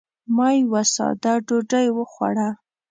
ما 0.35 0.47
یوه 0.61 0.81
ساده 0.95 1.33
ډوډۍ 1.47 1.87
وخوړه. 1.97 2.49